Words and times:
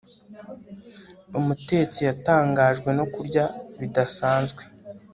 umutetsi 1.39 1.99
yatangajwe 2.07 2.89
no 2.97 3.05
kurya 3.13 3.43
bidasanzwe 3.79 4.61